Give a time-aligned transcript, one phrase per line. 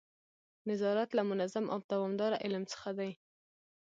[0.69, 3.11] نظارت له منظم او دوامداره علم څخه دی.